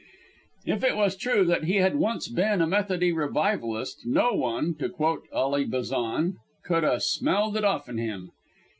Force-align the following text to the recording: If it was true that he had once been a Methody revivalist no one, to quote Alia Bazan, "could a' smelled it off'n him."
If 0.65 0.83
it 0.83 0.97
was 0.97 1.15
true 1.15 1.45
that 1.45 1.65
he 1.65 1.75
had 1.75 1.93
once 1.95 2.27
been 2.27 2.59
a 2.59 2.65
Methody 2.65 3.11
revivalist 3.11 3.99
no 4.03 4.33
one, 4.33 4.73
to 4.79 4.89
quote 4.89 5.27
Alia 5.31 5.67
Bazan, 5.67 6.37
"could 6.65 6.83
a' 6.83 6.99
smelled 6.99 7.55
it 7.55 7.63
off'n 7.63 7.99
him." 7.99 8.31